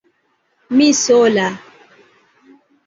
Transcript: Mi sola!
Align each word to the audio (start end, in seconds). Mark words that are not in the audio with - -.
Mi 0.79 0.87
sola! 1.01 1.47